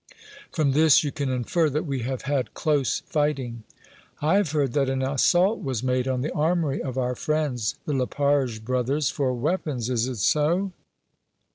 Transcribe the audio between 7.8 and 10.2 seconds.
the Leparge Brothers, for weapons; is it